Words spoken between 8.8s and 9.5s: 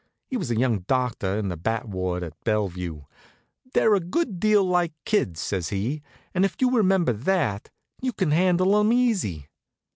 easy."